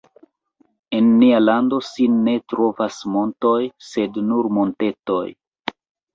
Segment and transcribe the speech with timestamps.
[0.99, 3.59] En nia lando sin ne trovas montoj,
[3.91, 5.23] sed nur montetoj.